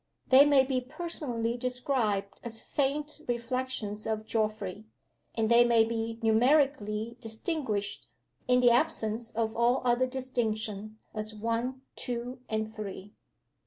They 0.29 0.45
may 0.45 0.63
be 0.63 0.81
personally 0.81 1.57
described 1.57 2.41
as 2.43 2.63
faint 2.63 3.21
reflections 3.27 4.07
of 4.07 4.25
Geoffrey; 4.25 4.87
and 5.35 5.47
they 5.47 5.63
may 5.63 5.83
be 5.83 6.17
numerically 6.23 7.17
distinguished 7.19 8.07
(in 8.47 8.61
the 8.61 8.71
absence 8.71 9.29
of 9.29 9.55
all 9.55 9.83
other 9.85 10.07
distinction) 10.07 10.97
as 11.13 11.35
One, 11.35 11.83
Two, 11.95 12.39
and 12.49 12.75
Three. 12.75 13.13